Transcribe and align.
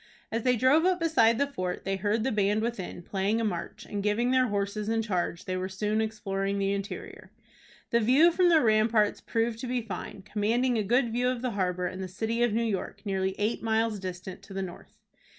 As 0.31 0.41
they 0.41 0.55
drove 0.55 0.83
up 0.83 0.99
beside 0.99 1.37
the 1.37 1.45
fort, 1.45 1.83
they 1.85 1.95
heard 1.95 2.23
the 2.23 2.31
band 2.31 2.63
within, 2.63 3.03
playing 3.03 3.39
a 3.39 3.43
march, 3.43 3.85
and, 3.85 4.01
giving 4.01 4.31
their 4.31 4.47
horses 4.47 4.89
in 4.89 5.03
charge, 5.03 5.45
they 5.45 5.55
were 5.55 5.69
soon 5.69 6.01
exploring 6.01 6.57
the 6.57 6.73
interior. 6.73 7.29
The 7.91 7.99
view 7.99 8.31
from 8.31 8.49
the 8.49 8.61
ramparts 8.61 9.21
proved 9.21 9.59
to 9.59 9.67
be 9.67 9.83
fine, 9.83 10.23
commanding 10.23 10.75
a 10.75 10.81
good 10.83 11.11
view 11.11 11.29
of 11.29 11.43
the 11.43 11.51
harbor 11.51 11.85
and 11.85 12.01
the 12.01 12.07
city 12.07 12.41
of 12.41 12.51
New 12.51 12.63
York, 12.65 13.03
nearly 13.05 13.35
eight 13.37 13.61
miles 13.61 13.99
distant 13.99 14.41
to 14.41 14.55
the 14.55 14.63
north. 14.63 14.97